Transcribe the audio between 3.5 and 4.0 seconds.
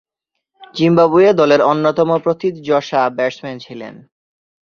ছিলেন।